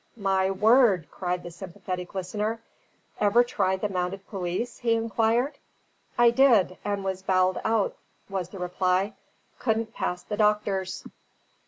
[0.17, 2.59] "My word!" cried the sympathetic listener.
[3.19, 5.59] "Ever try the mounted police?" he inquired.
[6.17, 7.95] "I did, and was bowled out,"
[8.27, 9.13] was the reply;
[9.59, 11.05] "couldn't pass the doctors."